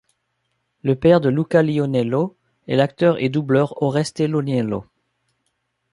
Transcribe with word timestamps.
Le 0.81 0.95
père 0.95 1.21
de 1.21 1.29
Luca 1.29 1.61
Lionello 1.61 2.35
est 2.67 2.75
l'acteur 2.75 3.19
et 3.21 3.29
doubleur 3.29 3.83
Oreste 3.83 4.21
Lionello. 4.21 4.85